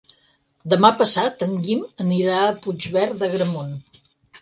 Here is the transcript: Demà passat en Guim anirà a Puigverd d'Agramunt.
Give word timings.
Demà 0.73 0.91
passat 1.01 1.45
en 1.47 1.53
Guim 1.67 1.85
anirà 2.07 2.41
a 2.49 2.59
Puigverd 2.65 3.23
d'Agramunt. 3.25 3.81